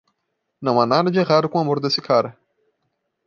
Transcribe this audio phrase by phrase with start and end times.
[0.59, 2.35] Não há nada de errado com o amor desse cara.